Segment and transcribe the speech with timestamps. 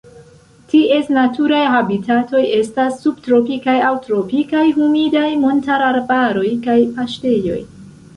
[0.69, 7.61] Ties naturaj habitatoj estas subtropikaj aŭ tropikaj humidaj montararbaroj kaj paŝtejoj.